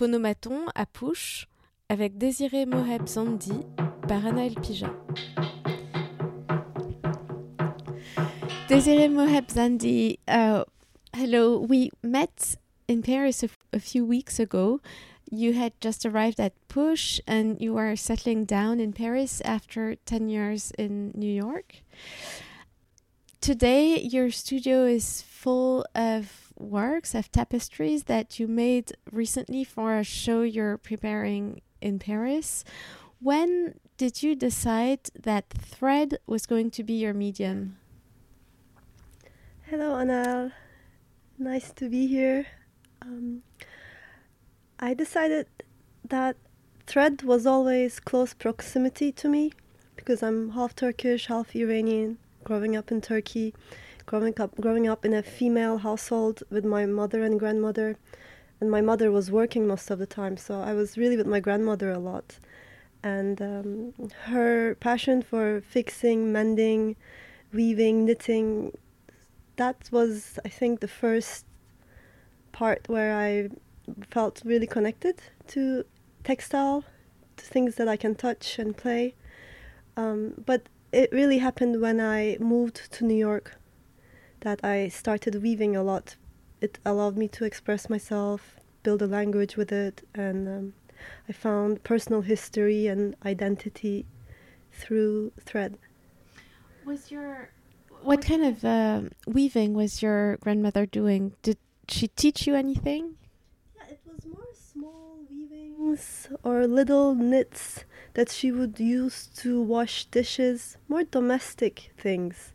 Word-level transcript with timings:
Photomaton 0.00 0.64
à 0.74 0.86
Poush 0.86 1.46
avec 1.90 2.16
Désiré 2.16 2.64
Moheb 2.64 3.06
Zandi 3.06 3.52
par 4.08 4.24
Anaël 4.24 4.54
Pigeat. 4.54 4.94
Désiré 8.66 9.10
Moheb 9.10 9.50
Zandi, 9.50 10.18
uh, 10.26 10.64
hello. 11.12 11.60
We 11.60 11.90
met 12.02 12.56
in 12.88 13.02
Paris 13.02 13.42
a, 13.42 13.50
a 13.76 13.78
few 13.78 14.06
weeks 14.06 14.40
ago. 14.40 14.80
You 15.30 15.52
had 15.52 15.72
just 15.82 16.06
arrived 16.06 16.40
at 16.40 16.54
Poush 16.68 17.20
and 17.26 17.60
you 17.60 17.76
are 17.76 17.94
settling 17.94 18.46
down 18.46 18.80
in 18.80 18.94
Paris 18.94 19.42
after 19.44 19.96
10 20.06 20.30
years 20.30 20.72
in 20.78 21.12
New 21.14 21.30
York. 21.30 21.82
Today, 23.42 24.00
your 24.00 24.30
studio 24.30 24.86
is 24.86 25.20
full 25.20 25.84
of 25.94 26.49
works, 26.60 27.14
of 27.14 27.32
tapestries 27.32 28.04
that 28.04 28.38
you 28.38 28.46
made 28.46 28.92
recently 29.10 29.64
for 29.64 29.96
a 29.96 30.04
show 30.04 30.42
you're 30.42 30.78
preparing 30.78 31.62
in 31.80 31.98
Paris. 31.98 32.64
When 33.20 33.74
did 33.96 34.22
you 34.22 34.34
decide 34.34 35.00
that 35.18 35.50
thread 35.50 36.18
was 36.26 36.46
going 36.46 36.70
to 36.72 36.82
be 36.82 36.94
your 36.94 37.14
medium? 37.14 37.78
Hello, 39.62 39.90
Anaël. 39.92 40.52
Nice 41.38 41.70
to 41.72 41.88
be 41.88 42.06
here. 42.06 42.46
Um, 43.02 43.42
I 44.78 44.94
decided 44.94 45.46
that 46.04 46.36
thread 46.86 47.22
was 47.22 47.46
always 47.46 48.00
close 48.00 48.34
proximity 48.34 49.12
to 49.12 49.28
me 49.28 49.52
because 49.96 50.22
I'm 50.22 50.50
half 50.50 50.74
Turkish, 50.74 51.26
half 51.26 51.54
Iranian, 51.54 52.18
growing 52.42 52.74
up 52.76 52.90
in 52.90 53.00
Turkey, 53.00 53.54
growing 54.10 54.40
up 54.40 54.52
growing 54.60 54.88
up 54.88 55.04
in 55.04 55.14
a 55.14 55.22
female 55.22 55.78
household 55.78 56.42
with 56.50 56.64
my 56.64 56.84
mother 56.84 57.22
and 57.22 57.38
grandmother, 57.38 57.96
and 58.60 58.68
my 58.68 58.80
mother 58.80 59.08
was 59.12 59.30
working 59.30 59.68
most 59.68 59.88
of 59.88 60.00
the 60.00 60.06
time, 60.20 60.36
so 60.36 60.60
I 60.60 60.72
was 60.74 60.98
really 60.98 61.16
with 61.16 61.28
my 61.28 61.38
grandmother 61.38 61.92
a 61.92 61.98
lot, 62.00 62.40
and 63.04 63.40
um, 63.40 63.94
her 64.24 64.74
passion 64.74 65.22
for 65.22 65.60
fixing, 65.60 66.32
mending, 66.32 66.96
weaving, 67.52 68.04
knitting, 68.04 68.76
that 69.54 69.88
was 69.92 70.40
I 70.44 70.48
think 70.48 70.80
the 70.80 70.94
first 71.02 71.46
part 72.50 72.88
where 72.88 73.14
I 73.16 73.50
felt 74.10 74.42
really 74.44 74.66
connected 74.66 75.22
to 75.54 75.84
textile, 76.24 76.82
to 77.36 77.44
things 77.44 77.76
that 77.76 77.86
I 77.86 77.96
can 77.96 78.16
touch 78.16 78.58
and 78.58 78.76
play. 78.76 79.14
Um, 79.96 80.34
but 80.44 80.62
it 80.90 81.12
really 81.12 81.38
happened 81.38 81.80
when 81.80 82.00
I 82.00 82.36
moved 82.40 82.90
to 82.94 83.04
New 83.04 83.20
York 83.30 83.59
that 84.40 84.64
I 84.64 84.88
started 84.88 85.42
weaving 85.42 85.76
a 85.76 85.82
lot. 85.82 86.16
It 86.60 86.78
allowed 86.84 87.16
me 87.16 87.28
to 87.28 87.44
express 87.44 87.88
myself, 87.88 88.56
build 88.82 89.02
a 89.02 89.06
language 89.06 89.56
with 89.56 89.72
it, 89.72 90.06
and 90.14 90.48
um, 90.48 90.74
I 91.28 91.32
found 91.32 91.82
personal 91.84 92.22
history 92.22 92.86
and 92.86 93.16
identity 93.24 94.06
through 94.72 95.32
thread. 95.44 95.78
Was 96.84 97.10
your 97.10 97.50
what 98.02 98.22
kind 98.24 98.44
of 98.44 98.64
uh, 98.64 99.02
weaving 99.26 99.74
was 99.74 100.02
your 100.02 100.36
grandmother 100.38 100.86
doing? 100.86 101.34
Did 101.42 101.58
she 101.88 102.08
teach 102.08 102.46
you 102.46 102.54
anything? 102.54 103.16
Yeah, 103.76 103.92
it 103.94 104.00
was 104.06 104.24
more 104.26 104.48
small 104.54 105.18
weavings 105.28 106.28
or 106.42 106.66
little 106.66 107.14
knits 107.14 107.84
that 108.14 108.30
she 108.30 108.50
would 108.50 108.80
use 108.80 109.26
to 109.36 109.60
wash 109.60 110.06
dishes, 110.06 110.78
more 110.88 111.04
domestic 111.04 111.92
things. 111.98 112.52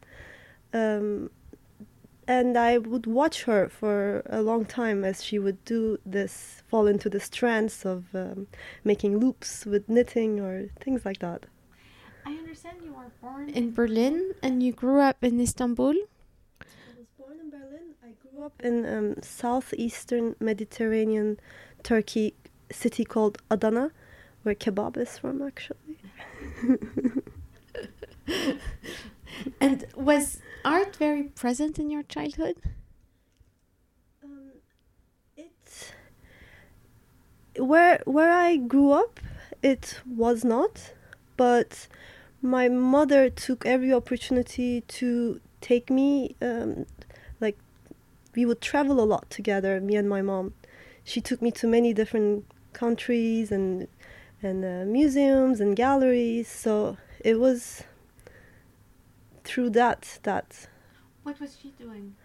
Um, 0.74 1.30
and 2.28 2.58
I 2.58 2.78
would 2.78 3.06
watch 3.06 3.44
her 3.44 3.70
for 3.70 4.24
a 4.26 4.42
long 4.42 4.66
time 4.66 5.04
as 5.04 5.24
she 5.24 5.38
would 5.40 5.64
do 5.66 6.00
this, 6.06 6.64
fall 6.68 6.88
into 6.88 7.10
the 7.10 7.20
strands 7.20 7.86
of 7.86 8.06
um, 8.14 8.48
making 8.84 9.20
loops 9.20 9.66
with 9.66 9.88
knitting 9.88 10.40
or 10.40 10.70
things 10.80 11.06
like 11.06 11.20
that. 11.20 11.46
I 12.26 12.32
understand 12.32 12.78
you 12.84 12.94
were 12.94 13.12
born 13.22 13.50
in 13.50 13.74
Berlin 13.74 14.34
and 14.42 14.64
you 14.64 14.72
grew 14.72 15.00
up 15.00 15.24
in 15.24 15.40
Istanbul. 15.40 15.94
I 16.62 16.66
was 16.98 17.08
born 17.18 17.40
in 17.40 17.52
Berlin. 17.52 17.94
I 18.04 18.14
grew 18.28 18.46
up 18.46 18.60
in 18.64 18.86
um, 18.86 19.16
southeastern 19.22 20.36
Mediterranean 20.40 21.40
Turkey 21.84 22.34
city 22.72 23.06
called 23.06 23.38
Adana, 23.52 23.92
where 24.42 24.56
kebab 24.56 24.98
is 24.98 25.20
from, 25.20 25.44
actually. 25.44 26.00
and 29.62 29.86
was 29.96 30.40
art 30.66 30.96
very 30.96 31.24
present 31.24 31.80
in 31.80 31.90
your 31.90 32.04
childhood? 32.04 32.58
Um, 34.24 34.52
it 35.38 35.94
where 37.58 38.02
where 38.06 38.32
I 38.32 38.58
grew 38.58 38.92
up, 38.92 39.20
it 39.62 40.02
was 40.06 40.44
not, 40.44 40.94
but 41.38 41.88
my 42.42 42.68
mother 42.68 43.30
took 43.30 43.66
every 43.66 43.94
opportunity 43.94 44.82
to 44.82 45.40
take 45.62 45.90
me. 45.90 46.36
Um, 46.42 46.86
like 47.40 47.58
we 48.36 48.46
would 48.46 48.62
travel 48.62 49.00
a 49.00 49.06
lot 49.06 49.30
together, 49.30 49.80
me 49.80 49.96
and 49.96 50.10
my 50.10 50.22
mom. 50.22 50.54
She 51.04 51.22
took 51.22 51.42
me 51.42 51.52
to 51.52 51.68
many 51.68 51.94
different 51.94 52.46
countries 52.74 53.52
and 53.52 53.88
and 54.42 54.66
uh, 54.66 54.86
museums 54.86 55.60
and 55.60 55.76
galleries. 55.76 56.48
So 56.48 56.98
it 57.20 57.40
was 57.40 57.84
through 59.46 59.70
that 59.72 60.20
that 60.24 60.68
what 61.24 61.40
was 61.40 61.58
she 61.62 61.70
doing? 61.70 62.16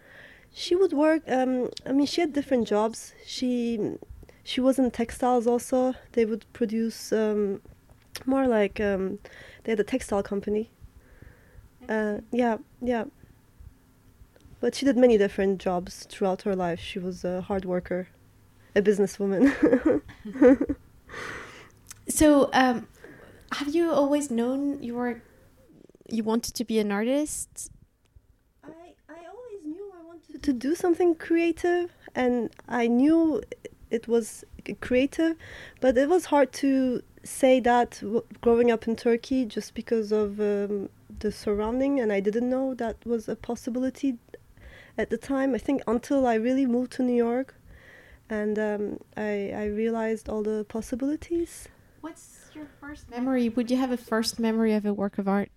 She 0.53 0.75
would 0.75 0.93
work 0.93 1.23
um, 1.27 1.69
i 1.85 1.91
mean 1.91 2.05
she 2.05 2.21
had 2.21 2.33
different 2.33 2.67
jobs. 2.67 3.13
She 3.25 3.95
she 4.43 4.59
was 4.61 4.77
in 4.79 4.91
textiles 4.91 5.47
also. 5.47 5.93
They 6.13 6.25
would 6.25 6.45
produce 6.53 7.13
um, 7.13 7.61
more 8.25 8.47
like 8.47 8.79
um, 8.79 9.19
they 9.63 9.71
had 9.71 9.79
a 9.79 9.83
textile 9.83 10.23
company. 10.23 10.69
Uh, 11.87 12.17
yeah 12.31 12.57
yeah. 12.81 13.05
But 14.59 14.75
she 14.75 14.85
did 14.85 14.97
many 14.97 15.17
different 15.17 15.59
jobs 15.59 16.05
throughout 16.09 16.43
her 16.43 16.55
life. 16.55 16.79
She 16.79 16.99
was 16.99 17.23
a 17.23 17.41
hard 17.41 17.65
worker 17.65 18.09
a 18.75 18.81
businesswoman. 18.81 20.01
So 22.11 22.49
um, 22.51 22.87
have 23.53 23.73
you 23.73 23.91
always 23.91 24.29
known 24.29 24.83
you 24.83 24.95
were 24.95 25.21
you 26.11 26.23
wanted 26.23 26.53
to 26.55 26.65
be 26.65 26.79
an 26.79 26.91
artist? 26.91 27.71
I 28.63 28.93
I 29.09 29.19
always 29.33 29.65
knew 29.65 29.91
I 29.99 30.05
wanted 30.05 30.43
to 30.43 30.53
do 30.53 30.75
something 30.75 31.15
creative, 31.15 31.91
and 32.15 32.49
I 32.67 32.87
knew 32.87 33.41
it 33.89 34.07
was 34.07 34.43
creative, 34.79 35.35
but 35.79 35.97
it 35.97 36.09
was 36.09 36.25
hard 36.25 36.51
to 36.53 37.01
say 37.23 37.59
that 37.59 38.01
growing 38.41 38.71
up 38.71 38.87
in 38.87 38.95
Turkey 38.95 39.45
just 39.45 39.73
because 39.73 40.11
of 40.11 40.39
um, 40.39 40.89
the 41.19 41.31
surrounding, 41.31 41.99
and 41.99 42.11
I 42.11 42.19
didn't 42.19 42.49
know 42.49 42.73
that 42.75 42.97
was 43.05 43.27
a 43.27 43.35
possibility 43.35 44.17
at 44.97 45.09
the 45.09 45.17
time. 45.17 45.53
I 45.55 45.57
think 45.57 45.81
until 45.87 46.25
I 46.25 46.35
really 46.35 46.65
moved 46.65 46.91
to 46.93 47.03
New 47.03 47.15
York, 47.15 47.55
and 48.29 48.57
um, 48.57 48.99
I 49.17 49.51
I 49.55 49.65
realized 49.65 50.29
all 50.29 50.43
the 50.43 50.65
possibilities. 50.67 51.67
What's 52.01 52.49
your 52.55 52.67
first 52.79 53.09
memory? 53.09 53.49
Would 53.49 53.69
you 53.69 53.77
have 53.77 53.91
a 53.91 53.97
first 53.97 54.39
memory 54.39 54.73
of 54.73 54.85
a 54.85 54.93
work 54.93 55.17
of 55.17 55.27
art? 55.27 55.51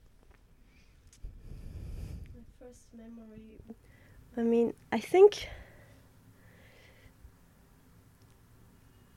I 4.37 4.43
mean, 4.43 4.75
I 4.91 4.99
think 4.99 5.49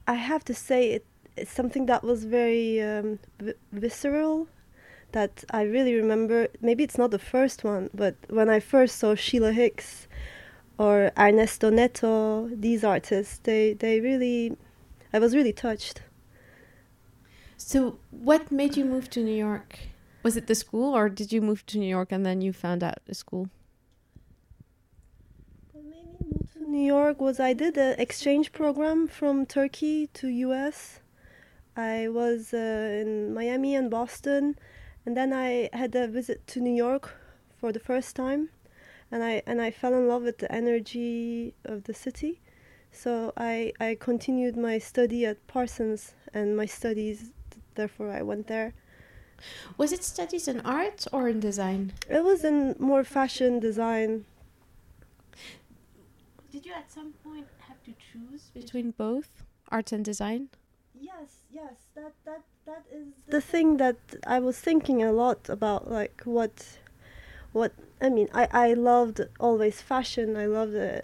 I 0.08 0.14
have 0.14 0.44
to 0.46 0.54
say 0.54 0.92
it, 0.92 1.06
it's 1.36 1.52
something 1.52 1.88
that 1.88 2.04
was 2.04 2.24
very 2.24 2.82
um, 2.82 3.20
v- 3.40 3.54
visceral 3.72 4.48
that 5.12 5.44
I 5.50 5.64
really 5.64 5.96
remember. 5.96 6.48
Maybe 6.62 6.84
it's 6.84 6.98
not 6.98 7.12
the 7.12 7.20
first 7.20 7.64
one, 7.64 7.90
but 7.94 8.16
when 8.30 8.50
I 8.50 8.60
first 8.60 8.98
saw 8.98 9.16
Sheila 9.16 9.52
Hicks 9.54 10.08
or 10.78 11.12
Ernesto 11.18 11.70
Neto, 11.72 12.50
these 12.50 12.84
artists, 12.84 13.40
they, 13.40 13.74
they 13.74 14.00
really, 14.00 14.56
I 15.12 15.20
was 15.20 15.36
really 15.36 15.54
touched. 15.54 16.04
So, 17.58 17.98
what 18.12 18.52
made 18.52 18.78
you 18.78 18.86
move 18.86 19.10
to 19.12 19.24
New 19.24 19.36
York? 19.36 19.80
Was 20.22 20.38
it 20.38 20.46
the 20.46 20.56
school, 20.56 20.96
or 20.96 21.10
did 21.10 21.32
you 21.32 21.42
move 21.42 21.66
to 21.68 21.80
New 21.80 21.90
York 21.90 22.12
and 22.12 22.26
then 22.26 22.42
you 22.42 22.54
found 22.54 22.84
out 22.84 23.00
the 23.08 23.16
school? 23.16 23.50
New 26.68 26.86
York 26.86 27.22
was 27.22 27.40
I 27.40 27.54
did 27.54 27.78
an 27.78 27.98
exchange 27.98 28.52
program 28.52 29.08
from 29.08 29.46
Turkey 29.46 30.08
to 30.08 30.28
US. 30.28 31.00
I 31.78 32.10
was 32.10 32.54
uh, 32.54 32.58
in 33.02 33.34
Miami 33.34 33.74
and 33.74 33.90
Boston, 33.90 34.58
and 35.06 35.16
then 35.16 35.32
I 35.32 35.70
had 35.72 35.96
a 35.96 36.10
visit 36.10 36.46
to 36.48 36.60
New 36.60 36.76
York 36.76 37.16
for 37.58 37.72
the 37.72 37.80
first 37.80 38.18
time, 38.18 38.50
and 39.10 39.24
I 39.24 39.44
and 39.48 39.62
I 39.62 39.72
fell 39.72 39.94
in 39.94 40.10
love 40.10 40.24
with 40.24 40.40
the 40.40 40.52
energy 40.52 41.54
of 41.64 41.86
the 41.86 41.94
city. 41.94 42.42
So 42.92 43.32
I 43.38 43.72
I 43.80 43.96
continued 43.98 44.58
my 44.58 44.78
study 44.78 45.26
at 45.26 45.48
Parsons 45.48 46.16
and 46.34 46.58
my 46.58 46.66
studies. 46.66 47.32
Therefore, 47.76 48.12
I 48.12 48.24
went 48.24 48.48
there. 48.48 48.74
Was 49.78 49.94
it 49.94 50.04
studies 50.04 50.50
in 50.50 50.60
art 50.66 51.08
or 51.14 51.30
in 51.30 51.40
design? 51.40 51.94
It 52.10 52.26
was 52.26 52.44
in 52.44 52.76
more 52.78 53.06
fashion 53.06 53.62
design 53.62 54.26
did 56.58 56.66
you 56.66 56.74
at 56.74 56.92
some 56.92 57.14
point 57.24 57.46
have 57.68 57.84
to 57.84 57.94
choose 58.12 58.50
between 58.52 58.90
both, 58.90 59.44
art 59.70 59.92
and 59.92 60.04
design? 60.04 60.50
Yes, 61.00 61.44
yes, 61.52 61.76
that 61.94 62.14
that 62.26 62.42
that 62.66 62.84
is 62.92 63.10
the 63.28 63.42
thing 63.42 63.78
that 63.78 63.98
I 64.26 64.40
was 64.40 64.58
thinking 64.60 65.04
a 65.04 65.12
lot 65.12 65.50
about, 65.50 65.92
like 65.92 66.24
what, 66.26 66.80
what 67.52 67.74
I 68.02 68.10
mean. 68.10 68.28
I 68.34 68.48
I 68.52 68.74
loved 68.74 69.22
always 69.40 69.82
fashion. 69.82 70.36
I 70.36 70.48
loved. 70.48 70.76
Uh, 70.76 71.02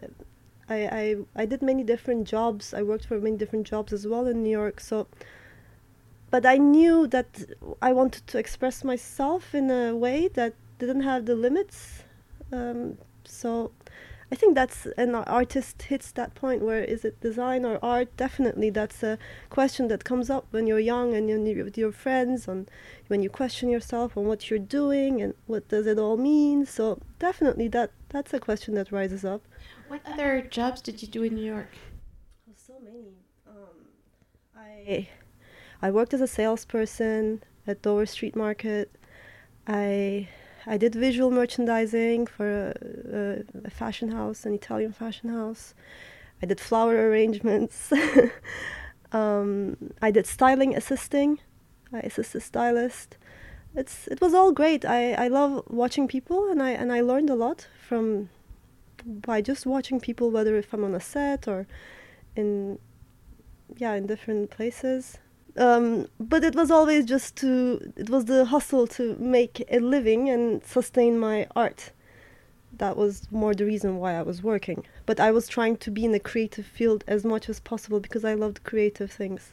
I, 0.68 0.80
I 1.02 1.16
I 1.42 1.46
did 1.46 1.62
many 1.62 1.84
different 1.84 2.28
jobs. 2.28 2.74
I 2.74 2.82
worked 2.82 3.06
for 3.06 3.20
many 3.20 3.38
different 3.38 3.68
jobs 3.68 3.94
as 3.94 4.08
well 4.08 4.26
in 4.26 4.42
New 4.42 4.58
York. 4.62 4.80
So, 4.80 5.06
but 6.32 6.48
I 6.48 6.58
knew 6.58 7.06
that 7.16 7.30
I 7.80 7.94
wanted 7.94 8.26
to 8.26 8.40
express 8.40 8.84
myself 8.84 9.54
in 9.54 9.70
a 9.70 9.96
way 9.96 10.30
that 10.30 10.54
didn't 10.80 11.02
have 11.02 11.28
the 11.28 11.36
limits. 11.36 12.04
Um, 12.52 12.98
so 13.24 13.72
I 14.34 14.36
think 14.36 14.56
that's 14.56 14.88
an 14.98 15.14
artist 15.14 15.84
hits 15.84 16.12
that 16.14 16.34
point 16.34 16.64
where 16.64 16.84
is 16.84 17.06
it 17.06 17.22
design 17.22 17.66
or 17.66 17.78
art? 17.86 18.18
Definitely, 18.18 18.72
that's 18.72 19.04
a 19.04 19.20
question 19.52 19.90
that 19.90 20.06
comes 20.06 20.28
up 20.28 20.48
when 20.50 20.66
you're 20.66 20.80
young 20.80 21.14
and 21.14 21.30
you're 21.30 21.64
with 21.64 21.78
your 21.78 21.92
friends, 21.92 22.48
and 22.48 22.68
when 23.10 23.22
you 23.22 23.30
question 23.30 23.70
yourself 23.70 24.18
on 24.18 24.26
what 24.26 24.50
you're 24.50 24.58
doing 24.58 25.22
and 25.22 25.36
what 25.46 25.68
does 25.68 25.86
it 25.86 26.00
all 26.00 26.18
mean. 26.18 26.66
So 26.66 27.00
definitely, 27.20 27.68
that 27.68 27.92
that's 28.10 28.34
a 28.34 28.40
question 28.40 28.74
that 28.74 28.92
rises 28.92 29.24
up. 29.24 29.44
What 29.88 30.02
other 30.08 30.42
jobs 30.42 30.82
did 30.82 31.04
you 31.04 31.08
do 31.08 31.22
in 31.22 31.36
New 31.36 31.46
York? 31.46 31.70
Oh, 32.50 32.54
so 32.56 32.74
many. 32.84 33.14
Um, 33.48 33.78
I 34.58 35.10
I 35.80 35.92
worked 35.92 36.16
as 36.16 36.22
a 36.22 36.28
salesperson 36.28 37.44
at 37.68 37.84
Dover 37.84 38.08
Street 38.08 38.36
Market. 38.36 38.90
I 39.68 40.28
I 40.65 40.77
did 40.77 40.95
visual 40.95 41.31
merchandising 41.31 42.27
for 42.27 42.74
a, 43.12 43.44
a, 43.65 43.69
fashion 43.69 44.10
house, 44.12 44.45
an 44.45 44.54
Italian 44.54 44.94
fashion 44.94 45.30
house. 45.30 45.74
I 46.42 46.45
did 46.45 46.60
flower 46.60 47.10
arrangements. 47.10 47.92
um, 49.12 49.77
I 50.01 50.12
did 50.12 50.25
styling 50.25 50.75
assisting. 50.75 51.39
I 51.92 52.00
assisted 52.00 52.42
stylist. 52.42 53.18
It's 53.75 54.07
it 54.07 54.21
was 54.21 54.33
all 54.33 54.51
great. 54.51 54.86
I, 54.86 55.13
I 55.13 55.27
love 55.27 55.63
watching 55.68 56.07
people, 56.07 56.50
and 56.50 56.62
I 56.62 56.71
and 56.71 56.92
I 56.92 57.01
learned 57.01 57.30
a 57.30 57.36
lot 57.36 57.68
from 57.88 58.30
by 59.06 59.42
just 59.42 59.65
watching 59.65 60.00
people, 60.00 60.31
whether 60.31 60.56
if 60.56 60.74
I'm 60.74 60.83
on 60.83 60.95
a 60.95 61.00
set 61.00 61.48
or 61.48 61.68
in 62.36 62.80
yeah 63.77 63.94
in 63.95 64.06
different 64.06 64.50
places 64.51 65.18
um, 65.58 66.08
but 66.20 66.44
it 66.44 66.56
was 66.56 66.72
always 66.72 67.06
just 67.06 67.36
to 67.38 67.94
it 67.96 68.10
was 68.10 68.26
the 68.26 68.46
hustle 68.46 68.88
to 68.88 69.16
make 69.18 69.64
a 69.70 69.80
living 69.80 70.30
and 70.30 70.64
sustain 70.64 71.20
my 71.20 71.48
art. 71.56 71.92
That 72.78 72.98
was 72.98 73.32
more 73.32 73.54
the 73.54 73.66
reason 73.66 73.98
why 73.98 74.16
i 74.16 74.24
was 74.24 74.42
working. 74.42 74.86
But 75.06 75.20
i 75.20 75.32
was 75.32 75.48
trying 75.48 75.78
to 75.78 75.92
be 75.92 76.06
in 76.06 76.12
the 76.12 76.20
creative 76.20 76.66
field 76.66 77.04
as 77.08 77.24
much 77.24 77.50
as 77.50 77.60
possible 77.60 78.00
because 78.00 78.26
i 78.26 78.34
loved 78.34 78.64
creative 78.64 79.12
things. 79.12 79.52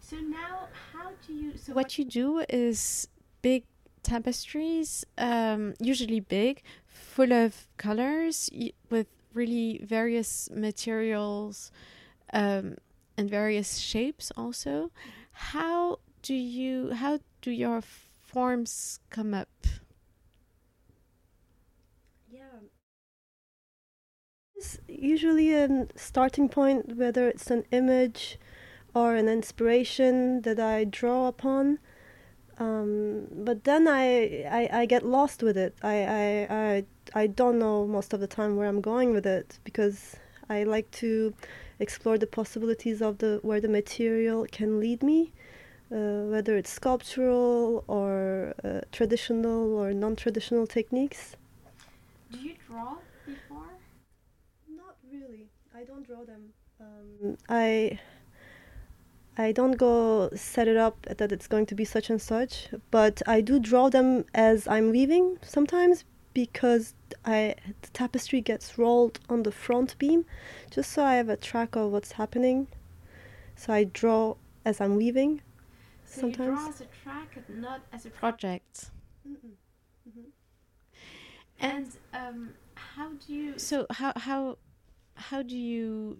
So 0.00 0.16
now 0.16 0.68
how 0.92 1.10
do 1.26 1.32
you 1.32 1.56
so 1.56 1.72
what 1.72 1.98
you 1.98 2.04
do 2.04 2.44
is 2.48 3.08
big 3.42 3.64
tapestries 4.02 5.04
um, 5.18 5.74
usually 5.80 6.20
big 6.20 6.62
full 6.86 7.32
of 7.32 7.66
colors 7.76 8.48
with 8.88 9.08
really 9.34 9.80
various 9.82 10.48
materials 10.52 11.72
um, 12.32 12.76
and 13.16 13.30
various 13.30 13.78
shapes 13.78 14.32
also. 14.36 14.90
How 15.32 15.98
do 16.22 16.34
you 16.34 16.92
how 16.92 17.20
do 17.40 17.50
your 17.50 17.82
forms 18.22 19.00
come 19.10 19.34
up? 19.34 19.66
Yeah. 22.30 22.60
It's 24.54 24.78
usually 24.88 25.54
a 25.54 25.86
starting 25.96 26.48
point, 26.48 26.96
whether 26.96 27.28
it's 27.28 27.50
an 27.50 27.64
image 27.70 28.38
or 28.94 29.14
an 29.14 29.28
inspiration 29.28 30.42
that 30.42 30.58
I 30.58 30.84
draw 30.84 31.28
upon. 31.28 31.78
Um, 32.58 33.26
but 33.30 33.64
then 33.64 33.86
I, 33.86 34.44
I, 34.50 34.80
I 34.80 34.86
get 34.86 35.04
lost 35.04 35.42
with 35.42 35.58
it. 35.58 35.76
I, 35.82 35.96
I, 36.04 36.46
I, 36.50 36.84
I 37.14 37.26
don't 37.26 37.58
know 37.58 37.86
most 37.86 38.14
of 38.14 38.20
the 38.20 38.26
time 38.26 38.56
where 38.56 38.66
I'm 38.66 38.80
going 38.80 39.12
with 39.12 39.26
it 39.26 39.58
because 39.64 40.16
I 40.48 40.64
like 40.64 40.90
to 41.02 41.34
explore 41.78 42.18
the 42.18 42.26
possibilities 42.26 43.02
of 43.02 43.18
the 43.18 43.40
where 43.42 43.60
the 43.60 43.68
material 43.68 44.46
can 44.50 44.80
lead 44.80 45.02
me, 45.02 45.32
uh, 45.92 46.22
whether 46.32 46.56
it's 46.56 46.70
sculptural 46.70 47.84
or 47.88 48.54
uh, 48.64 48.80
traditional 48.92 49.74
or 49.74 49.92
non-traditional 49.92 50.66
techniques. 50.66 51.36
Do 52.30 52.38
you 52.38 52.54
draw 52.66 52.96
before? 53.26 53.70
Not 54.68 54.96
really. 55.12 55.48
I 55.74 55.84
don't 55.84 56.06
draw 56.06 56.24
them. 56.24 56.52
Um, 56.80 57.36
I 57.48 57.98
I 59.38 59.52
don't 59.52 59.72
go 59.72 60.30
set 60.34 60.66
it 60.66 60.76
up 60.76 61.06
that 61.18 61.30
it's 61.30 61.46
going 61.46 61.66
to 61.66 61.74
be 61.74 61.84
such 61.84 62.08
and 62.08 62.20
such, 62.20 62.68
but 62.90 63.22
I 63.26 63.40
do 63.42 63.58
draw 63.58 63.90
them 63.90 64.24
as 64.34 64.66
I'm 64.66 64.90
weaving 64.90 65.38
sometimes 65.42 66.04
because 66.32 66.94
I 67.24 67.54
the 67.82 67.88
tapestry 67.90 68.40
gets 68.40 68.78
rolled 68.78 69.20
on 69.28 69.42
the 69.42 69.52
front 69.52 69.98
beam, 69.98 70.24
just 70.70 70.92
so 70.92 71.04
I 71.04 71.14
have 71.14 71.28
a 71.28 71.36
track 71.36 71.76
of 71.76 71.90
what's 71.92 72.12
happening. 72.12 72.68
So 73.54 73.72
I 73.72 73.84
draw 73.84 74.36
as 74.64 74.80
I'm 74.80 74.96
weaving. 74.96 75.42
So 76.04 76.22
sometimes. 76.22 76.48
you 76.48 76.54
draw 76.56 76.68
as 76.68 76.80
a 76.80 76.86
track, 77.02 77.48
not 77.48 77.80
as 77.92 78.06
a 78.06 78.10
project. 78.10 78.90
Mm-hmm. 79.28 79.48
And 81.58 81.88
um, 82.12 82.50
how 82.74 83.10
do 83.26 83.32
you? 83.32 83.58
So 83.58 83.86
how 83.90 84.12
how 84.16 84.58
how 85.14 85.42
do 85.42 85.56
you 85.56 86.18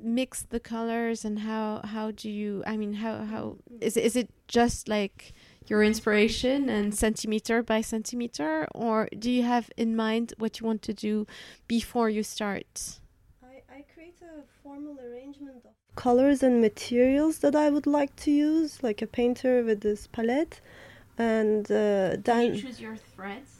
mix 0.00 0.42
the 0.42 0.60
colors 0.60 1.24
and 1.24 1.40
how 1.40 1.80
how 1.84 2.10
do 2.10 2.28
you? 2.28 2.62
I 2.66 2.76
mean, 2.76 2.94
how 2.94 3.24
how 3.24 3.56
mm-hmm. 3.70 3.82
is 3.82 3.96
it, 3.96 4.04
is 4.04 4.16
it 4.16 4.30
just 4.48 4.88
like 4.88 5.32
your 5.68 5.82
inspiration 5.82 6.68
and 6.68 6.94
centimeter 6.94 7.62
by 7.62 7.80
centimeter, 7.80 8.66
or 8.74 9.08
do 9.18 9.30
you 9.30 9.42
have 9.42 9.70
in 9.76 9.96
mind 9.96 10.34
what 10.38 10.60
you 10.60 10.66
want 10.66 10.82
to 10.82 10.92
do 10.92 11.26
before 11.68 12.08
you 12.08 12.22
start? 12.22 13.00
I, 13.42 13.62
I 13.78 13.84
create 13.94 14.18
a 14.22 14.42
formal 14.62 14.98
arrangement 15.00 15.56
of 15.56 15.70
colors 15.96 16.42
and 16.42 16.60
materials 16.60 17.38
that 17.38 17.54
I 17.54 17.70
would 17.70 17.86
like 17.86 18.14
to 18.16 18.30
use, 18.30 18.82
like 18.82 19.02
a 19.02 19.06
painter 19.06 19.62
with 19.62 19.80
this 19.80 20.06
palette, 20.06 20.60
and 21.18 21.64
uh, 21.66 22.16
then 22.24 22.54
you 22.54 22.62
choose 22.62 22.80
your 22.80 22.96
threads. 22.96 23.50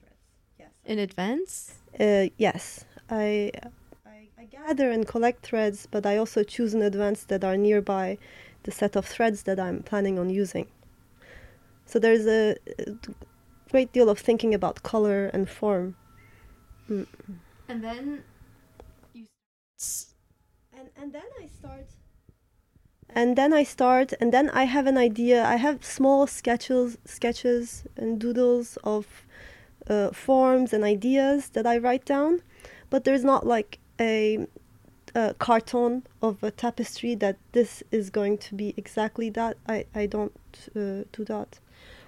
Threads, 0.00 0.16
yes. 0.58 0.70
In 0.84 0.98
advance. 0.98 1.74
Uh, 1.98 2.28
yes, 2.38 2.84
I. 3.10 3.50
I 4.44 4.46
gather 4.46 4.90
and 4.90 5.06
collect 5.06 5.46
threads, 5.46 5.88
but 5.90 6.04
I 6.04 6.18
also 6.18 6.42
choose 6.42 6.74
in 6.74 6.82
advance 6.82 7.24
that 7.24 7.42
are 7.44 7.56
nearby 7.56 8.18
the 8.64 8.70
set 8.70 8.94
of 8.94 9.06
threads 9.06 9.44
that 9.44 9.58
I'm 9.58 9.82
planning 9.82 10.18
on 10.18 10.28
using. 10.28 10.66
So 11.94 12.00
there's 12.00 12.26
a, 12.26 12.56
great 13.70 13.92
deal 13.92 14.08
of 14.10 14.18
thinking 14.18 14.52
about 14.52 14.82
color 14.82 15.26
and 15.26 15.48
form. 15.48 15.94
Mm. 16.90 17.06
And 17.68 17.84
then 17.84 18.24
you 19.12 19.26
and 20.76 20.88
and 21.00 21.12
then 21.12 21.28
I 21.40 21.46
start 21.46 21.86
and 23.08 23.36
then 23.38 23.52
I 23.52 23.62
start 23.62 24.12
and 24.20 24.32
then 24.32 24.50
I 24.50 24.64
have 24.64 24.88
an 24.88 24.98
idea. 24.98 25.44
I 25.44 25.54
have 25.54 25.84
small 25.84 26.26
sketches 26.26 26.98
sketches 27.04 27.84
and 27.96 28.20
doodles 28.20 28.76
of 28.82 29.06
uh, 29.88 30.10
forms 30.10 30.72
and 30.72 30.82
ideas 30.82 31.50
that 31.50 31.64
I 31.64 31.78
write 31.78 32.04
down, 32.04 32.42
but 32.90 33.04
there's 33.04 33.22
not 33.22 33.46
like 33.46 33.78
a, 34.00 34.48
a 35.14 35.34
carton 35.34 36.06
of 36.20 36.42
a 36.42 36.50
tapestry 36.50 37.14
that 37.16 37.36
this 37.52 37.82
is 37.90 38.10
going 38.10 38.38
to 38.38 38.54
be 38.54 38.74
exactly 38.76 39.30
that. 39.30 39.56
I 39.68 39.86
I 39.94 40.06
don't 40.06 40.32
uh, 40.74 41.04
do 41.12 41.24
that. 41.26 41.60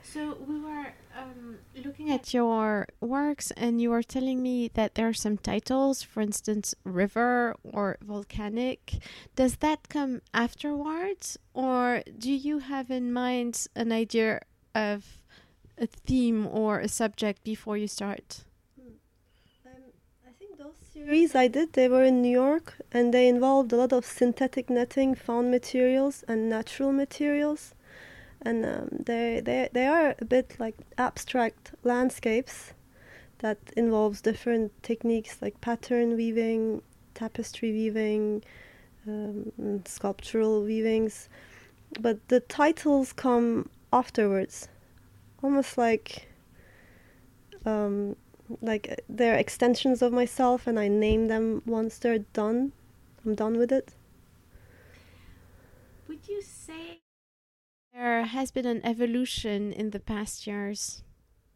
So 0.03 0.37
we 0.47 0.61
were 0.61 0.93
um, 1.19 1.59
looking 1.85 2.11
at 2.13 2.33
your 2.33 2.87
works, 3.01 3.51
and 3.57 3.81
you 3.81 3.91
were 3.91 4.05
telling 4.05 4.41
me 4.43 4.71
that 4.75 4.95
there 4.95 5.09
are 5.09 5.13
some 5.13 5.37
titles, 5.37 6.03
for 6.03 6.21
instance, 6.21 6.75
river 6.85 7.57
or 7.65 7.99
volcanic. 8.01 8.99
Does 9.35 9.57
that 9.57 9.89
come 9.89 10.23
afterwards, 10.33 11.39
or 11.55 12.03
do 12.17 12.33
you 12.33 12.61
have 12.61 12.91
in 12.91 13.13
mind 13.13 13.67
an 13.75 13.91
idea 13.91 14.43
of 14.75 15.19
a 15.77 15.87
theme 15.87 16.47
or 16.47 16.79
a 16.79 16.89
subject 16.89 17.43
before 17.43 17.77
you 17.77 17.89
start? 17.89 18.45
Hmm. 18.81 18.93
Um, 19.67 19.83
I 20.27 20.31
think 20.39 20.57
those 20.57 20.86
series 20.97 21.35
I 21.35 21.47
did, 21.49 21.75
they 21.75 21.88
were 21.88 22.05
in 22.05 22.23
New 22.23 22.31
York, 22.31 22.75
and 22.91 23.12
they 23.12 23.29
involved 23.29 23.71
a 23.73 23.76
lot 23.76 23.93
of 23.93 24.07
synthetic 24.07 24.71
netting, 24.71 25.15
found 25.15 25.50
materials, 25.50 26.25
and 26.26 26.49
natural 26.49 26.91
materials. 26.91 27.75
And 28.43 28.65
um, 28.65 28.88
they 28.91 29.41
they 29.45 29.69
they 29.73 29.87
are 29.87 30.15
a 30.19 30.25
bit 30.25 30.57
like 30.59 30.76
abstract 30.97 31.73
landscapes 31.85 32.73
that 33.38 33.59
involves 33.76 34.23
different 34.23 34.73
techniques 34.83 35.43
like 35.43 35.61
pattern 35.61 36.17
weaving, 36.17 36.83
tapestry 37.15 37.73
weaving, 37.73 38.43
um, 39.07 39.83
sculptural 39.85 40.62
weavings, 40.62 41.29
but 42.00 42.17
the 42.29 42.41
titles 42.41 43.12
come 43.12 43.69
afterwards, 43.93 44.69
almost 45.43 45.76
like 45.76 46.29
um, 47.67 48.17
like 48.61 49.00
they're 49.09 49.37
extensions 49.37 50.03
of 50.03 50.12
myself, 50.12 50.67
and 50.67 50.79
I 50.79 50.88
name 50.88 51.29
them 51.29 51.62
once 51.67 51.99
they're 51.99 52.19
done. 52.19 52.73
I'm 53.25 53.35
done 53.35 53.59
with 53.59 53.73
it. 53.73 53.95
Would 56.09 56.29
you 56.29 56.41
say 56.43 57.03
there 57.93 58.23
has 58.25 58.50
been 58.50 58.67
an 58.67 58.81
evolution 58.85 59.73
in 59.73 59.91
the 59.91 60.00
past 60.00 60.47
years 60.47 61.03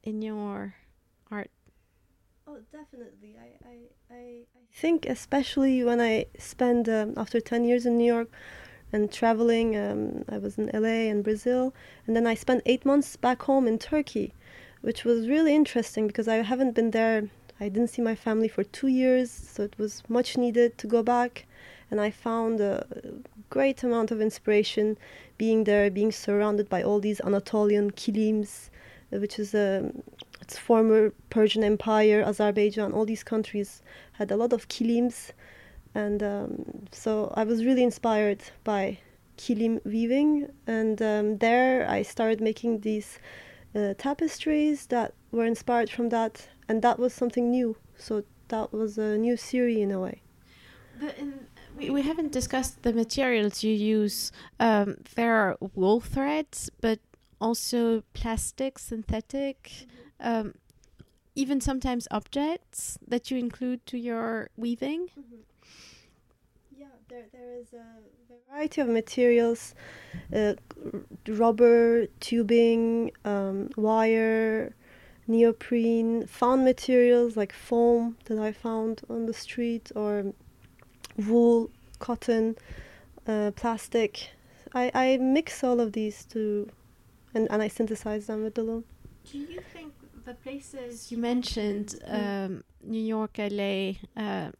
in 0.02 0.22
your 0.22 0.74
art? 1.30 1.50
Oh, 2.46 2.58
definitely. 2.72 3.36
I, 3.40 3.68
I, 3.68 3.76
I, 4.10 4.16
I 4.56 4.60
think 4.72 5.06
especially 5.06 5.84
when 5.84 6.00
I 6.00 6.26
spend 6.38 6.88
um, 6.88 7.14
after 7.16 7.40
10 7.40 7.64
years 7.64 7.86
in 7.86 7.96
New 7.96 8.12
York 8.12 8.28
and 8.92 9.12
traveling, 9.12 9.76
um, 9.76 10.24
I 10.28 10.38
was 10.38 10.58
in 10.58 10.68
LA 10.74 11.08
and 11.10 11.22
Brazil, 11.22 11.72
and 12.06 12.16
then 12.16 12.26
I 12.26 12.34
spent 12.34 12.62
eight 12.66 12.84
months 12.84 13.14
back 13.16 13.42
home 13.42 13.68
in 13.68 13.78
Turkey, 13.78 14.34
which 14.82 15.04
was 15.04 15.28
really 15.28 15.54
interesting 15.54 16.06
because 16.06 16.28
I 16.28 16.36
haven't 16.36 16.74
been 16.74 16.90
there. 16.90 17.28
I 17.60 17.68
didn't 17.68 17.88
see 17.88 18.02
my 18.02 18.14
family 18.14 18.48
for 18.48 18.64
two 18.64 18.88
years, 18.88 19.30
so 19.30 19.62
it 19.62 19.78
was 19.78 20.02
much 20.08 20.38
needed 20.38 20.78
to 20.78 20.86
go 20.86 21.02
back. 21.02 21.46
And 21.90 22.00
I 22.00 22.10
found 22.10 22.60
a 22.60 22.86
great 23.50 23.82
amount 23.82 24.10
of 24.10 24.20
inspiration 24.20 24.96
being 25.36 25.64
there, 25.64 25.90
being 25.90 26.12
surrounded 26.12 26.68
by 26.68 26.82
all 26.82 27.00
these 27.00 27.20
Anatolian 27.20 27.90
kilims, 27.90 28.70
which 29.10 29.38
is 29.38 29.54
a 29.54 29.92
its 30.40 30.58
former 30.58 31.12
Persian 31.28 31.62
Empire, 31.62 32.22
Azerbaijan, 32.22 32.92
all 32.92 33.04
these 33.04 33.22
countries 33.22 33.82
had 34.12 34.30
a 34.30 34.36
lot 34.36 34.52
of 34.52 34.68
kilims, 34.68 35.30
and 35.94 36.22
um, 36.22 36.86
so 36.92 37.32
I 37.36 37.44
was 37.44 37.64
really 37.64 37.84
inspired 37.84 38.42
by 38.64 38.98
kilim 39.36 39.84
weaving, 39.84 40.50
and 40.66 41.00
um, 41.02 41.38
there 41.38 41.88
I 41.88 42.02
started 42.02 42.40
making 42.40 42.80
these 42.80 43.18
uh, 43.74 43.94
tapestries 43.98 44.86
that 44.86 45.14
were 45.32 45.44
inspired 45.46 45.90
from 45.90 46.08
that, 46.10 46.48
and 46.68 46.82
that 46.82 46.98
was 46.98 47.12
something 47.14 47.50
new. 47.50 47.76
So 47.96 48.24
that 48.48 48.72
was 48.72 48.98
a 48.98 49.16
new 49.16 49.36
series 49.36 49.78
in 49.78 49.90
a 49.90 50.00
way. 50.00 50.22
But 51.00 51.16
in, 51.18 51.46
we, 51.76 51.90
we 51.90 52.02
haven't 52.02 52.32
discussed 52.32 52.82
the 52.82 52.92
materials 52.92 53.62
you 53.62 53.72
use. 53.72 54.32
Um, 54.58 54.96
there 55.14 55.34
are 55.34 55.56
wool 55.74 56.00
threads, 56.00 56.70
but 56.80 56.98
also 57.40 58.02
plastic, 58.12 58.78
synthetic, 58.78 59.86
um, 60.18 60.54
even 61.34 61.60
sometimes 61.60 62.06
objects 62.10 62.98
that 63.06 63.30
you 63.30 63.38
include 63.38 63.86
to 63.86 63.98
your 63.98 64.50
weaving. 64.56 65.08
Mm-hmm. 65.18 65.36
Yeah, 65.36 65.49
there 67.10 67.24
there 67.32 67.54
is 67.58 67.72
a 67.72 67.86
variety 68.48 68.80
of 68.80 68.88
materials, 68.88 69.74
uh, 70.34 70.54
rubber, 71.28 72.06
tubing, 72.20 73.10
um, 73.24 73.68
wire, 73.76 74.72
neoprene, 75.26 76.26
found 76.26 76.64
materials 76.64 77.36
like 77.36 77.52
foam 77.52 78.16
that 78.26 78.38
I 78.38 78.52
found 78.52 79.02
on 79.10 79.26
the 79.26 79.34
street, 79.34 79.90
or 79.94 80.32
wool, 81.26 81.70
cotton, 81.98 82.56
uh, 83.26 83.50
plastic. 83.56 84.30
I, 84.72 84.90
I 84.94 85.16
mix 85.16 85.64
all 85.64 85.80
of 85.80 85.92
these 85.92 86.24
to 86.26 86.70
and, 87.34 87.50
and 87.50 87.62
I 87.62 87.68
synthesize 87.68 88.26
them 88.26 88.44
with 88.44 88.54
the 88.54 88.62
loom. 88.62 88.84
Do 89.30 89.38
you 89.38 89.60
think 89.72 89.92
the 90.24 90.34
places 90.34 91.10
you 91.10 91.18
mentioned, 91.18 91.98
um, 92.06 92.64
New 92.84 93.02
York, 93.02 93.38
LA, 93.38 93.94
uh, 94.16 94.50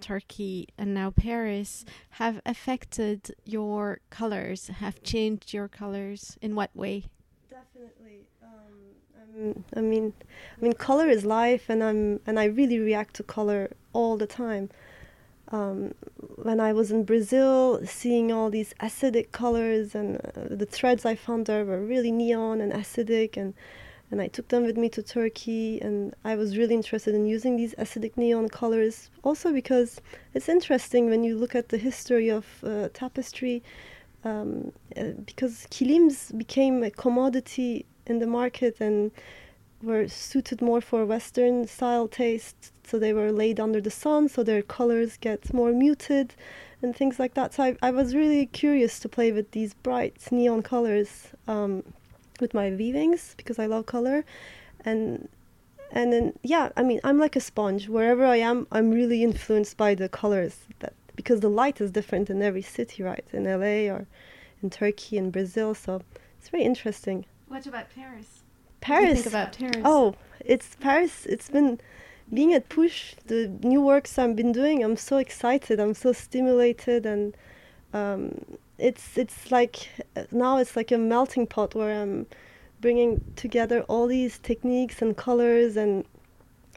Turkey, 0.00 0.68
and 0.78 0.94
now 0.94 1.10
Paris, 1.10 1.84
have 2.10 2.40
affected 2.44 3.34
your 3.44 4.00
colors, 4.10 4.68
have 4.68 5.02
changed 5.02 5.52
your 5.52 5.68
colors? 5.68 6.38
In 6.40 6.54
what 6.54 6.70
way? 6.74 7.04
Definitely. 7.48 8.26
Um, 8.42 9.64
I 9.76 9.80
mean, 9.80 10.12
I 10.58 10.60
mean, 10.60 10.72
color 10.72 11.08
is 11.08 11.24
life, 11.24 11.68
and 11.68 11.82
I'm 11.82 12.20
and 12.26 12.38
I 12.38 12.44
really 12.44 12.78
react 12.78 13.14
to 13.16 13.22
color 13.22 13.70
all 13.92 14.16
the 14.16 14.26
time 14.26 14.70
um, 15.50 15.94
when 16.36 16.60
I 16.60 16.72
was 16.72 16.90
in 16.90 17.04
Brazil, 17.04 17.80
seeing 17.84 18.32
all 18.32 18.50
these 18.50 18.72
acidic 18.80 19.32
colors 19.32 19.94
and 19.94 20.16
uh, 20.18 20.48
the 20.50 20.66
threads 20.66 21.04
I 21.04 21.16
found 21.16 21.46
there 21.46 21.64
were 21.64 21.80
really 21.80 22.12
neon 22.12 22.60
and 22.60 22.72
acidic, 22.72 23.36
and 23.36 23.54
and 24.10 24.20
I 24.20 24.28
took 24.28 24.48
them 24.48 24.64
with 24.64 24.76
me 24.76 24.88
to 24.90 25.02
Turkey, 25.02 25.80
and 25.80 26.14
I 26.24 26.34
was 26.34 26.58
really 26.58 26.74
interested 26.74 27.14
in 27.14 27.26
using 27.26 27.56
these 27.56 27.74
acidic 27.74 28.16
neon 28.16 28.48
colors. 28.48 29.10
Also 29.22 29.52
because 29.52 30.00
it's 30.34 30.48
interesting 30.48 31.08
when 31.08 31.22
you 31.22 31.36
look 31.36 31.54
at 31.54 31.68
the 31.68 31.78
history 31.78 32.28
of 32.28 32.46
uh, 32.64 32.88
tapestry, 32.92 33.62
um, 34.24 34.72
uh, 34.96 35.12
because 35.24 35.66
kilims 35.70 36.36
became 36.36 36.82
a 36.82 36.90
commodity 36.90 37.86
in 38.06 38.18
the 38.18 38.26
market 38.26 38.80
and 38.80 39.12
were 39.82 40.08
suited 40.08 40.60
more 40.60 40.80
for 40.80 41.06
Western 41.06 41.66
style 41.66 42.08
taste. 42.08 42.72
So 42.84 42.98
they 42.98 43.12
were 43.12 43.32
laid 43.32 43.60
under 43.60 43.80
the 43.80 43.90
sun, 43.90 44.28
so 44.28 44.42
their 44.42 44.62
colors 44.62 45.16
get 45.16 45.54
more 45.54 45.72
muted 45.72 46.34
and 46.82 46.94
things 46.94 47.18
like 47.18 47.34
that. 47.34 47.54
So 47.54 47.62
I, 47.62 47.76
I 47.80 47.90
was 47.90 48.14
really 48.14 48.46
curious 48.46 48.98
to 49.00 49.08
play 49.08 49.32
with 49.32 49.52
these 49.52 49.74
bright 49.74 50.16
neon 50.30 50.62
colors 50.62 51.28
um, 51.46 51.84
with 52.40 52.54
my 52.54 52.70
weavings 52.70 53.34
because 53.36 53.58
I 53.58 53.66
love 53.66 53.86
color. 53.86 54.24
And 54.84 55.28
and 55.92 56.12
then 56.12 56.38
yeah, 56.42 56.70
I 56.76 56.82
mean 56.82 57.00
I'm 57.04 57.18
like 57.18 57.36
a 57.36 57.40
sponge. 57.40 57.88
Wherever 57.88 58.24
I 58.24 58.36
am, 58.36 58.66
I'm 58.72 58.90
really 58.90 59.22
influenced 59.22 59.76
by 59.76 59.94
the 59.94 60.08
colors 60.08 60.60
that 60.80 60.94
because 61.16 61.40
the 61.40 61.50
light 61.50 61.80
is 61.80 61.90
different 61.90 62.30
in 62.30 62.42
every 62.42 62.62
city, 62.62 63.02
right? 63.02 63.24
In 63.32 63.44
LA 63.44 63.92
or 63.92 64.06
in 64.62 64.70
Turkey 64.70 65.18
and 65.18 65.32
Brazil. 65.32 65.74
So 65.74 66.02
it's 66.38 66.48
very 66.48 66.64
interesting. 66.64 67.26
What 67.48 67.66
about 67.66 67.86
Paris? 67.94 68.42
Paris. 68.80 69.26
about 69.26 69.58
Paris? 69.58 69.82
Oh, 69.84 70.14
it's 70.40 70.76
Paris. 70.76 71.26
It's 71.26 71.50
been 71.50 71.80
being 72.32 72.54
at 72.54 72.68
Poush, 72.68 73.14
the 73.26 73.48
new 73.62 73.82
works 73.82 74.18
I've 74.18 74.36
been 74.36 74.52
doing. 74.52 74.82
I'm 74.82 74.96
so 74.96 75.16
excited. 75.16 75.80
I'm 75.80 75.94
so 75.94 76.12
stimulated, 76.12 77.04
and 77.04 77.36
um, 77.92 78.56
it's 78.80 79.18
it's 79.18 79.50
like 79.50 79.88
now 80.30 80.58
it's 80.58 80.74
like 80.76 80.90
a 80.90 80.98
melting 80.98 81.46
pot 81.46 81.74
where 81.74 82.02
I'm 82.02 82.26
bringing 82.80 83.22
together 83.36 83.82
all 83.82 84.06
these 84.06 84.38
techniques 84.38 85.02
and 85.02 85.16
colors 85.16 85.76
and 85.76 86.04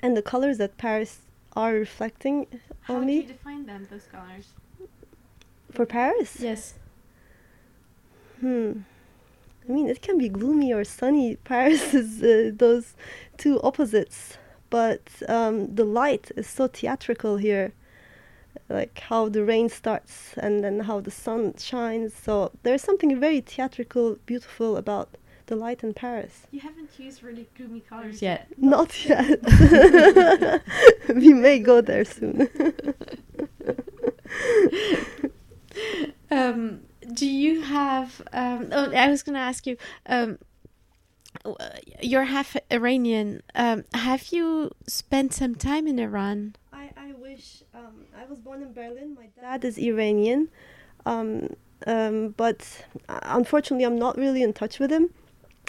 and 0.02 0.18
the 0.18 0.22
colors 0.22 0.58
that 0.58 0.78
Paris 0.78 1.20
are 1.56 1.74
reflecting 1.74 2.48
How 2.82 2.96
on 2.96 3.08
do 3.08 3.14
you 3.14 3.24
define 3.24 3.66
them? 3.66 3.88
Those 3.90 4.08
colors? 4.12 4.50
For 5.72 5.86
Paris? 5.86 6.38
Yes. 6.40 6.76
Hmm. 8.40 8.82
I 9.68 9.72
mean, 9.72 9.88
it 9.88 10.02
can 10.02 10.18
be 10.18 10.28
gloomy 10.28 10.74
or 10.74 10.84
sunny. 10.84 11.36
Paris 11.44 11.94
is 11.94 12.22
uh, 12.22 12.52
those 12.54 12.96
two 13.38 13.62
opposites, 13.62 14.38
but 14.70 15.02
um, 15.30 15.74
the 15.74 15.86
light 15.86 16.32
is 16.36 16.48
so 16.48 16.68
theatrical 16.68 17.38
here, 17.38 17.72
like 18.70 19.00
how 19.00 19.30
the 19.30 19.44
rain 19.44 19.70
starts 19.70 20.34
and 20.38 20.64
then 20.64 20.82
how 20.82 21.00
the 21.00 21.12
sun 21.12 21.56
shines. 21.58 22.14
So 22.14 22.52
there's 22.64 22.82
something 22.82 23.20
very 23.20 23.42
theatrical, 23.42 24.18
beautiful 24.26 24.78
about 24.78 25.18
the 25.48 25.56
light 25.56 25.84
in 25.84 25.94
Paris. 25.94 26.48
You 26.52 26.62
haven't 26.62 26.90
used 26.98 27.24
really 27.24 27.48
gloomy 27.56 27.82
colors 27.82 28.22
yet. 28.22 28.48
Not 28.58 29.06
yet. 29.06 29.42
we 31.10 31.34
may 31.34 31.60
go 31.60 31.82
there 31.82 32.06
soon. 32.06 32.50
um, 36.32 36.82
do 37.14 37.28
you 37.28 37.62
have? 37.62 38.22
Um, 38.32 38.70
oh, 38.72 38.92
I 38.92 39.10
was 39.10 39.24
going 39.24 39.36
to 39.36 39.42
ask 39.42 39.68
you. 39.68 39.78
Um, 40.06 40.40
you're 42.02 42.26
half 42.26 42.56
Iranian. 42.72 43.42
Um, 43.56 43.84
have 43.94 44.28
you 44.28 44.72
spent 44.88 45.34
some 45.34 45.56
time 45.56 45.88
in 45.88 46.00
Iran? 46.00 46.56
Wish 47.24 47.64
um, 47.74 48.04
I 48.22 48.26
was 48.26 48.38
born 48.38 48.62
in 48.62 48.74
Berlin. 48.74 49.16
My 49.16 49.28
dad 49.40 49.64
is 49.64 49.78
Iranian, 49.78 50.50
um, 51.06 51.56
um, 51.88 52.34
but 52.36 52.86
uh, 53.08 53.20
unfortunately, 53.24 53.86
I'm 53.86 53.98
not 53.98 54.18
really 54.18 54.44
in 54.44 54.52
touch 54.52 54.78
with 54.78 54.92
him. 54.92 55.10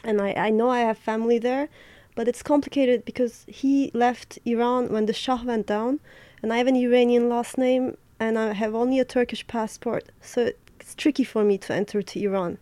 And 0.03 0.21
I, 0.21 0.33
I 0.33 0.51
know 0.51 0.69
I 0.69 0.81
have 0.81 0.99
family 0.99 1.39
there, 1.39 1.69
but 2.17 2.27
it's 2.27 2.43
complicated 2.43 3.05
because 3.05 3.45
he 3.47 3.93
left 3.95 4.41
Iran 4.45 4.93
when 4.93 5.07
the 5.07 5.13
Shah 5.13 5.45
went 5.45 5.69
down, 5.69 6.01
and 6.43 6.53
I 6.53 6.57
have 6.57 6.67
an 6.67 6.75
Iranian 6.75 7.29
last 7.29 7.57
name, 7.57 7.97
and 8.19 8.37
I 8.37 8.53
have 8.53 8.75
only 8.75 8.99
a 8.99 9.05
Turkish 9.05 9.47
passport, 9.47 10.11
so 10.21 10.51
it's 10.81 10.97
tricky 10.97 11.23
for 11.23 11.45
me 11.45 11.57
to 11.59 11.73
enter 11.73 12.03
to 12.03 12.21
Iran. 12.21 12.59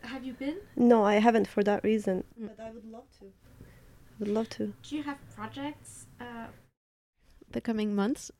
Have 0.00 0.24
you 0.24 0.32
been? 0.32 0.56
No, 0.76 1.04
I 1.04 1.16
haven't 1.16 1.46
for 1.46 1.62
that 1.64 1.84
reason. 1.84 2.24
Mm. 2.40 2.48
But 2.56 2.64
I 2.64 2.70
would 2.70 2.90
love 2.90 3.04
to. 3.18 3.26
I 3.26 4.14
would 4.18 4.28
love 4.28 4.48
to. 4.56 4.72
Do 4.82 4.96
you 4.96 5.02
have 5.02 5.18
projects? 5.36 6.06
Uh, 6.18 6.46
the 7.54 7.60
coming 7.60 7.94
months. 7.94 8.30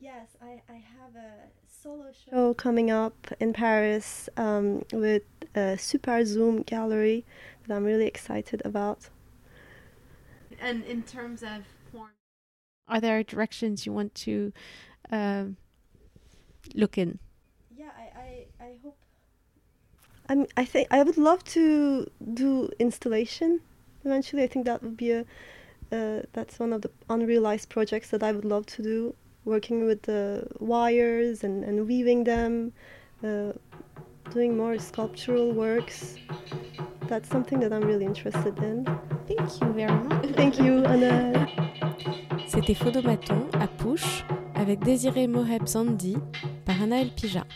Yes, 0.00 0.36
I, 0.40 0.62
I 0.68 0.82
have 0.98 1.14
a 1.16 1.30
solo 1.66 2.06
show 2.12 2.54
coming 2.54 2.90
up 2.90 3.26
in 3.38 3.52
Paris 3.52 4.28
um, 4.36 4.84
with 4.92 5.24
a 5.54 5.76
Super 5.76 6.24
Zoom 6.24 6.62
gallery 6.62 7.24
that 7.66 7.76
I'm 7.76 7.84
really 7.84 8.06
excited 8.06 8.62
about. 8.64 9.10
And 10.60 10.84
in 10.84 11.02
terms 11.02 11.42
of 11.42 11.64
form, 11.90 12.10
are 12.88 13.00
there 13.00 13.22
directions 13.22 13.84
you 13.84 13.92
want 13.92 14.14
to 14.26 14.52
um, 15.10 15.56
look 16.74 16.96
in? 16.96 17.18
Yeah, 17.76 17.90
I, 17.98 18.20
I, 18.20 18.64
I 18.64 18.78
hope. 18.82 18.96
I 20.28 20.34
mean, 20.36 20.46
I 20.56 20.64
think 20.64 20.88
I 20.90 21.02
would 21.02 21.18
love 21.18 21.42
to 21.56 22.06
do 22.32 22.70
installation 22.78 23.60
eventually. 24.04 24.44
I 24.44 24.46
think 24.46 24.66
that 24.66 24.82
would 24.82 24.96
be 24.96 25.10
a 25.10 25.24
uh, 25.92 26.22
that's 26.32 26.58
one 26.58 26.72
of 26.72 26.82
the 26.82 26.90
unrealized 27.10 27.68
projects 27.68 28.10
that 28.10 28.22
I 28.22 28.32
would 28.32 28.44
love 28.44 28.66
to 28.66 28.82
do, 28.82 29.14
working 29.44 29.84
with 29.84 30.02
the 30.02 30.46
wires 30.58 31.44
and, 31.44 31.62
and 31.64 31.86
weaving 31.86 32.24
them, 32.24 32.72
uh, 33.22 33.52
doing 34.30 34.56
more 34.56 34.78
sculptural 34.78 35.52
works. 35.52 36.16
That's 37.08 37.28
something 37.28 37.60
that 37.60 37.72
I'm 37.72 37.82
really 37.82 38.06
interested 38.06 38.56
in. 38.58 38.86
Thank 39.28 39.60
you 39.60 39.72
very 39.72 39.92
much. 39.92 40.26
Thank 40.36 40.58
you, 40.58 40.84
Anna. 40.84 41.46
C'était 42.46 42.74
Photomaton 42.74 43.48
à 43.52 43.66
Poush 43.66 44.24
avec 44.54 44.80
Désiré 44.80 45.26
Moheb 45.26 45.66
Zandi 45.66 46.16
par 46.64 46.80
Anaël 46.82 47.10
Pigeat. 47.14 47.46